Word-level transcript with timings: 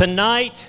Tonight 0.00 0.66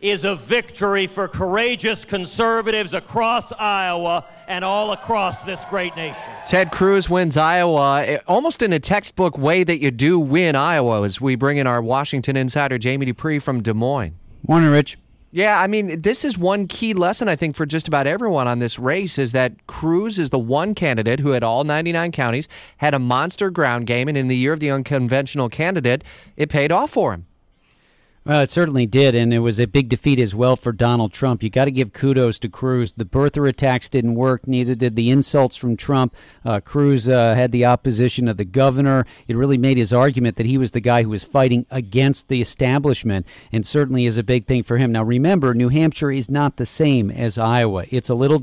is 0.00 0.24
a 0.24 0.34
victory 0.34 1.06
for 1.06 1.28
courageous 1.28 2.04
conservatives 2.04 2.94
across 2.94 3.52
Iowa 3.52 4.26
and 4.48 4.64
all 4.64 4.90
across 4.90 5.44
this 5.44 5.64
great 5.66 5.94
nation. 5.94 6.32
Ted 6.46 6.72
Cruz 6.72 7.08
wins 7.08 7.36
Iowa 7.36 8.02
eh, 8.04 8.18
almost 8.26 8.60
in 8.60 8.72
a 8.72 8.80
textbook 8.80 9.38
way 9.38 9.62
that 9.62 9.78
you 9.78 9.92
do 9.92 10.18
win 10.18 10.56
Iowa 10.56 11.04
as 11.04 11.20
we 11.20 11.36
bring 11.36 11.58
in 11.58 11.68
our 11.68 11.80
Washington 11.80 12.36
insider, 12.36 12.76
Jamie 12.76 13.06
Dupree 13.06 13.38
from 13.38 13.62
Des 13.62 13.72
Moines. 13.72 14.16
Morning, 14.48 14.70
Rich. 14.70 14.98
Yeah, 15.30 15.60
I 15.60 15.68
mean, 15.68 16.02
this 16.02 16.24
is 16.24 16.36
one 16.36 16.66
key 16.66 16.92
lesson, 16.92 17.28
I 17.28 17.36
think, 17.36 17.54
for 17.54 17.66
just 17.66 17.86
about 17.86 18.08
everyone 18.08 18.48
on 18.48 18.58
this 18.58 18.80
race 18.80 19.16
is 19.16 19.30
that 19.30 19.64
Cruz 19.68 20.18
is 20.18 20.30
the 20.30 20.40
one 20.40 20.74
candidate 20.74 21.20
who 21.20 21.30
had 21.30 21.44
all 21.44 21.62
99 21.62 22.10
counties, 22.10 22.48
had 22.78 22.94
a 22.94 22.98
monster 22.98 23.48
ground 23.48 23.86
game, 23.86 24.08
and 24.08 24.18
in 24.18 24.26
the 24.26 24.36
year 24.36 24.52
of 24.52 24.58
the 24.58 24.72
unconventional 24.72 25.48
candidate, 25.48 26.02
it 26.36 26.48
paid 26.48 26.72
off 26.72 26.90
for 26.90 27.12
him. 27.12 27.26
Well, 28.22 28.42
it 28.42 28.50
certainly 28.50 28.84
did, 28.84 29.14
and 29.14 29.32
it 29.32 29.38
was 29.38 29.58
a 29.58 29.66
big 29.66 29.88
defeat 29.88 30.18
as 30.18 30.34
well 30.34 30.54
for 30.54 30.72
Donald 30.72 31.10
Trump. 31.10 31.42
You 31.42 31.48
got 31.48 31.64
to 31.64 31.70
give 31.70 31.94
kudos 31.94 32.38
to 32.40 32.50
Cruz. 32.50 32.92
The 32.92 33.06
birther 33.06 33.48
attacks 33.48 33.88
didn't 33.88 34.14
work, 34.14 34.46
neither 34.46 34.74
did 34.74 34.94
the 34.94 35.08
insults 35.08 35.56
from 35.56 35.74
Trump. 35.74 36.14
Uh, 36.44 36.60
Cruz 36.60 37.08
uh, 37.08 37.34
had 37.34 37.50
the 37.50 37.64
opposition 37.64 38.28
of 38.28 38.36
the 38.36 38.44
governor. 38.44 39.06
It 39.26 39.36
really 39.36 39.56
made 39.56 39.78
his 39.78 39.90
argument 39.90 40.36
that 40.36 40.44
he 40.44 40.58
was 40.58 40.72
the 40.72 40.80
guy 40.80 41.02
who 41.02 41.08
was 41.08 41.24
fighting 41.24 41.64
against 41.70 42.28
the 42.28 42.42
establishment, 42.42 43.26
and 43.52 43.64
certainly 43.64 44.04
is 44.04 44.18
a 44.18 44.22
big 44.22 44.46
thing 44.46 44.64
for 44.64 44.76
him. 44.76 44.92
Now, 44.92 45.02
remember, 45.02 45.54
New 45.54 45.70
Hampshire 45.70 46.12
is 46.12 46.30
not 46.30 46.58
the 46.58 46.66
same 46.66 47.10
as 47.10 47.38
Iowa. 47.38 47.86
It's 47.88 48.10
a 48.10 48.14
little. 48.14 48.42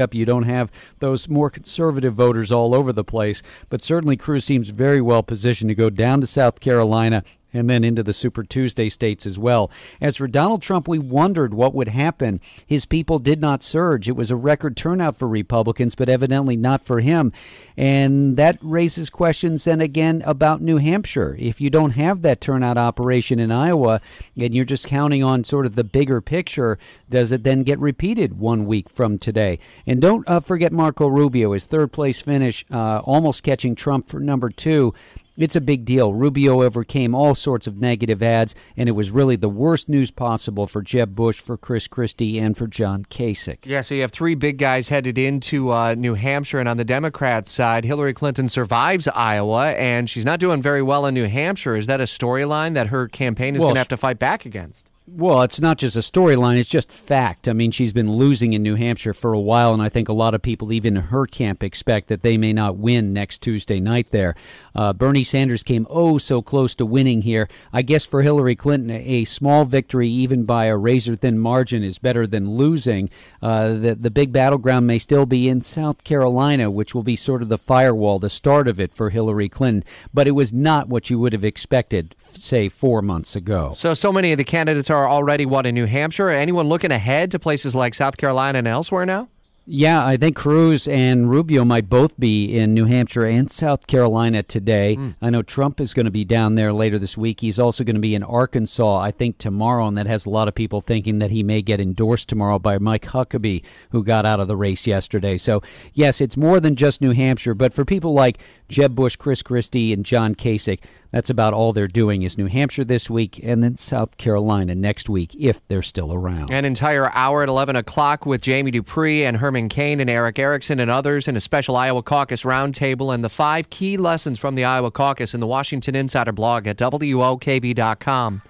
up. 0.00 0.14
You 0.14 0.24
don't 0.24 0.42
have 0.42 0.72
those 0.98 1.28
more 1.28 1.48
conservative 1.48 2.14
voters 2.14 2.50
all 2.50 2.74
over 2.74 2.92
the 2.92 3.04
place, 3.04 3.40
but 3.68 3.84
certainly 3.84 4.16
Cruz 4.16 4.44
seems 4.44 4.70
very 4.70 5.00
well 5.00 5.22
positioned 5.22 5.68
to 5.68 5.76
go 5.76 5.90
down 5.90 6.20
to 6.22 6.26
South 6.26 6.58
Carolina 6.58 7.22
and 7.52 7.68
then 7.68 7.84
into 7.84 8.02
the 8.02 8.12
Super 8.12 8.42
Tuesday 8.42 8.88
states 8.88 9.26
as 9.26 9.38
well. 9.38 9.70
As 10.00 10.16
for 10.16 10.26
Donald 10.26 10.62
Trump, 10.62 10.88
we 10.88 10.98
wondered 10.98 11.54
what 11.54 11.74
would 11.74 11.88
happen. 11.88 12.40
His 12.66 12.86
people 12.86 13.18
did 13.18 13.40
not 13.40 13.62
surge. 13.62 14.08
It 14.08 14.16
was 14.16 14.30
a 14.30 14.36
record 14.36 14.76
turnout 14.76 15.16
for 15.16 15.28
Republicans, 15.28 15.94
but 15.94 16.08
evidently 16.08 16.56
not 16.56 16.84
for 16.84 17.00
him. 17.00 17.32
And 17.76 18.36
that 18.36 18.58
raises 18.60 19.10
questions 19.10 19.64
then 19.64 19.80
again 19.80 20.22
about 20.24 20.60
New 20.60 20.76
Hampshire. 20.78 21.36
If 21.38 21.60
you 21.60 21.70
don't 21.70 21.92
have 21.92 22.22
that 22.22 22.40
turnout 22.40 22.78
operation 22.78 23.38
in 23.38 23.50
Iowa 23.50 24.00
and 24.36 24.54
you're 24.54 24.64
just 24.64 24.86
counting 24.86 25.22
on 25.22 25.44
sort 25.44 25.66
of 25.66 25.74
the 25.74 25.84
bigger 25.84 26.20
picture, 26.20 26.78
does 27.08 27.32
it 27.32 27.44
then 27.44 27.62
get 27.62 27.78
repeated 27.78 28.38
one 28.38 28.66
week 28.66 28.88
from 28.88 29.18
today? 29.18 29.58
And 29.86 30.00
don't 30.00 30.28
uh, 30.28 30.40
forget 30.40 30.72
Marco 30.72 31.06
Rubio, 31.06 31.52
his 31.52 31.66
third 31.66 31.92
place 31.92 32.20
finish, 32.20 32.64
uh, 32.70 32.98
almost 33.00 33.42
catching 33.42 33.74
Trump 33.74 34.08
for 34.08 34.20
number 34.20 34.48
two. 34.48 34.94
It's 35.38 35.56
a 35.56 35.62
big 35.62 35.86
deal. 35.86 36.12
Rubio 36.12 36.62
overcame 36.62 37.14
all 37.14 37.34
sorts 37.34 37.66
of 37.66 37.80
negative 37.80 38.22
ads, 38.22 38.54
and 38.76 38.86
it 38.88 38.92
was 38.92 39.10
really 39.10 39.36
the 39.36 39.48
worst 39.48 39.88
news 39.88 40.10
possible 40.10 40.66
for 40.66 40.82
Jeb 40.82 41.14
Bush, 41.14 41.40
for 41.40 41.56
Chris 41.56 41.88
Christie, 41.88 42.38
and 42.38 42.54
for 42.56 42.66
John 42.66 43.04
Kasich. 43.06 43.64
Yeah, 43.64 43.80
so 43.80 43.94
you 43.94 44.02
have 44.02 44.10
three 44.12 44.34
big 44.34 44.58
guys 44.58 44.90
headed 44.90 45.16
into 45.16 45.70
uh, 45.72 45.94
New 45.94 46.14
Hampshire, 46.14 46.60
and 46.60 46.68
on 46.68 46.76
the 46.76 46.84
Democrat 46.84 47.46
side, 47.46 47.84
Hillary 47.86 48.12
Clinton 48.12 48.46
survives 48.48 49.08
Iowa, 49.08 49.70
and 49.72 50.08
she's 50.10 50.26
not 50.26 50.38
doing 50.38 50.60
very 50.60 50.82
well 50.82 51.06
in 51.06 51.14
New 51.14 51.26
Hampshire. 51.26 51.76
Is 51.76 51.86
that 51.86 52.00
a 52.00 52.04
storyline 52.04 52.74
that 52.74 52.88
her 52.88 53.08
campaign 53.08 53.54
is 53.56 53.60
Well, 53.60 53.68
going 53.68 53.76
to 53.76 53.80
have 53.80 53.88
to 53.88 53.96
fight 53.96 54.18
back 54.18 54.44
against? 54.44 54.86
Well, 55.14 55.42
it's 55.42 55.60
not 55.60 55.76
just 55.76 55.94
a 55.94 56.00
storyline, 56.00 56.58
it's 56.58 56.70
just 56.70 56.90
fact. 56.90 57.46
I 57.46 57.52
mean, 57.52 57.70
she's 57.70 57.92
been 57.92 58.12
losing 58.12 58.54
in 58.54 58.62
New 58.62 58.76
Hampshire 58.76 59.12
for 59.12 59.34
a 59.34 59.40
while, 59.40 59.74
and 59.74 59.82
I 59.82 59.90
think 59.90 60.08
a 60.08 60.14
lot 60.14 60.32
of 60.32 60.40
people, 60.40 60.72
even 60.72 60.96
in 60.96 61.02
her 61.02 61.26
camp, 61.26 61.62
expect 61.62 62.08
that 62.08 62.22
they 62.22 62.38
may 62.38 62.54
not 62.54 62.78
win 62.78 63.12
next 63.12 63.42
Tuesday 63.42 63.78
night 63.78 64.10
there. 64.10 64.34
Uh, 64.74 64.94
Bernie 64.94 65.22
Sanders 65.22 65.62
came 65.62 65.86
oh 65.90 66.16
so 66.16 66.40
close 66.40 66.74
to 66.76 66.86
winning 66.86 67.22
here. 67.22 67.46
I 67.74 67.82
guess 67.82 68.06
for 68.06 68.22
Hillary 68.22 68.56
Clinton, 68.56 68.90
a 68.90 69.26
small 69.26 69.66
victory, 69.66 70.08
even 70.08 70.44
by 70.44 70.64
a 70.64 70.78
razor 70.78 71.14
thin 71.14 71.38
margin, 71.38 71.82
is 71.82 71.98
better 71.98 72.26
than 72.26 72.52
losing. 72.52 73.10
Uh, 73.42 73.74
the, 73.74 73.94
the 73.94 74.10
big 74.10 74.32
battleground 74.32 74.86
may 74.86 74.98
still 74.98 75.26
be 75.26 75.46
in 75.46 75.60
South 75.60 76.04
Carolina, 76.04 76.70
which 76.70 76.94
will 76.94 77.02
be 77.02 77.16
sort 77.16 77.42
of 77.42 77.50
the 77.50 77.58
firewall, 77.58 78.18
the 78.18 78.30
start 78.30 78.66
of 78.66 78.80
it 78.80 78.94
for 78.94 79.10
Hillary 79.10 79.50
Clinton. 79.50 79.84
But 80.14 80.26
it 80.26 80.30
was 80.30 80.54
not 80.54 80.88
what 80.88 81.10
you 81.10 81.18
would 81.18 81.34
have 81.34 81.44
expected, 81.44 82.16
say, 82.32 82.70
four 82.70 83.02
months 83.02 83.36
ago. 83.36 83.74
So, 83.76 83.92
so 83.92 84.10
many 84.10 84.32
of 84.32 84.38
the 84.38 84.44
candidates 84.44 84.88
are 84.88 85.01
already, 85.08 85.46
what, 85.46 85.66
in 85.66 85.74
New 85.74 85.86
Hampshire? 85.86 86.30
Anyone 86.30 86.68
looking 86.68 86.90
ahead 86.92 87.30
to 87.32 87.38
places 87.38 87.74
like 87.74 87.94
South 87.94 88.16
Carolina 88.16 88.58
and 88.58 88.68
elsewhere 88.68 89.06
now? 89.06 89.28
Yeah, 89.64 90.04
I 90.04 90.16
think 90.16 90.34
Cruz 90.34 90.88
and 90.88 91.30
Rubio 91.30 91.64
might 91.64 91.88
both 91.88 92.18
be 92.18 92.46
in 92.58 92.74
New 92.74 92.86
Hampshire 92.86 93.26
and 93.26 93.48
South 93.48 93.86
Carolina 93.86 94.42
today. 94.42 94.96
Hmm. 94.96 95.10
I 95.22 95.30
know 95.30 95.42
Trump 95.42 95.80
is 95.80 95.94
going 95.94 96.06
to 96.06 96.10
be 96.10 96.24
down 96.24 96.56
there 96.56 96.72
later 96.72 96.98
this 96.98 97.16
week. 97.16 97.40
He's 97.40 97.60
also 97.60 97.84
going 97.84 97.94
to 97.94 98.00
be 98.00 98.16
in 98.16 98.24
Arkansas, 98.24 98.98
I 98.98 99.12
think, 99.12 99.38
tomorrow, 99.38 99.86
and 99.86 99.96
that 99.96 100.08
has 100.08 100.26
a 100.26 100.30
lot 100.30 100.48
of 100.48 100.56
people 100.56 100.80
thinking 100.80 101.20
that 101.20 101.30
he 101.30 101.44
may 101.44 101.62
get 101.62 101.80
endorsed 101.80 102.28
tomorrow 102.28 102.58
by 102.58 102.78
Mike 102.78 103.06
Huckabee, 103.06 103.62
who 103.90 104.02
got 104.02 104.26
out 104.26 104.40
of 104.40 104.48
the 104.48 104.56
race 104.56 104.84
yesterday. 104.88 105.38
So, 105.38 105.62
yes, 105.94 106.20
it's 106.20 106.36
more 106.36 106.58
than 106.58 106.74
just 106.74 107.00
New 107.00 107.12
Hampshire, 107.12 107.54
but 107.54 107.72
for 107.72 107.84
people 107.84 108.14
like 108.14 108.38
Jeb 108.68 108.96
Bush, 108.96 109.14
Chris 109.14 109.42
Christie, 109.42 109.92
and 109.92 110.04
John 110.04 110.34
Kasich, 110.34 110.80
that's 111.12 111.30
about 111.30 111.54
all 111.54 111.72
they're 111.72 111.86
doing 111.86 112.22
is 112.22 112.38
New 112.38 112.46
Hampshire 112.46 112.84
this 112.84 113.08
week 113.08 113.38
and 113.42 113.62
then 113.62 113.76
South 113.76 114.16
Carolina 114.16 114.74
next 114.74 115.08
week, 115.08 115.34
if 115.38 115.66
they're 115.68 115.82
still 115.82 116.12
around. 116.12 116.50
An 116.50 116.64
entire 116.64 117.12
hour 117.14 117.42
at 117.42 117.48
11 117.48 117.76
o'clock 117.76 118.24
with 118.26 118.40
Jamie 118.40 118.70
Dupree 118.70 119.24
and 119.24 119.36
Herman 119.36 119.68
Cain 119.68 120.00
and 120.00 120.08
Eric 120.08 120.38
Erickson 120.38 120.80
and 120.80 120.90
others 120.90 121.28
in 121.28 121.36
a 121.36 121.40
special 121.40 121.76
Iowa 121.76 122.02
Caucus 122.02 122.42
roundtable 122.42 123.14
and 123.14 123.22
the 123.22 123.28
five 123.28 123.68
key 123.70 123.96
lessons 123.96 124.38
from 124.38 124.54
the 124.54 124.64
Iowa 124.64 124.90
Caucus 124.90 125.34
in 125.34 125.40
the 125.40 125.46
Washington 125.46 125.94
Insider 125.94 126.32
blog 126.32 126.66
at 126.66 126.78
WOKB.com. 126.78 128.40